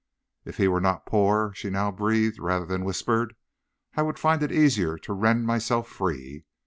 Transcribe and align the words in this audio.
"'If 0.45 0.57
he 0.57 0.67
were 0.67 0.81
not 0.81 1.05
poor,' 1.05 1.51
she 1.53 1.69
now 1.69 1.91
breathed 1.91 2.39
rather 2.39 2.65
than 2.65 2.83
whispered, 2.83 3.35
'I 3.95 4.01
would 4.01 4.17
find 4.17 4.41
it 4.41 4.51
easier 4.51 4.97
to 4.97 5.13
rend 5.13 5.45
myself 5.45 5.87
free. 5.87 6.43